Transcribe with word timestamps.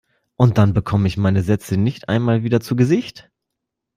Und 0.35 0.57
dann 0.57 0.73
bekomme 0.73 1.07
ich 1.07 1.15
meine 1.15 1.43
Sätze 1.43 1.77
nicht 1.77 2.09
einmal 2.09 2.41
wieder 2.41 2.59
zu 2.59 2.75
Gesicht! 2.75 3.29